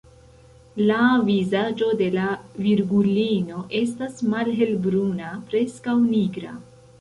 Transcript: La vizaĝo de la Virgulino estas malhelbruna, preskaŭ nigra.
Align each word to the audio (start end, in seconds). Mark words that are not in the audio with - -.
La 0.91 1.01
vizaĝo 1.27 1.89
de 1.99 2.07
la 2.15 2.29
Virgulino 2.69 3.61
estas 3.81 4.25
malhelbruna, 4.33 5.31
preskaŭ 5.53 5.95
nigra. 6.09 6.57